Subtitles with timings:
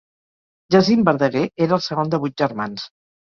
[0.75, 2.89] Jacint Verdaguer era el segon de vuit germans.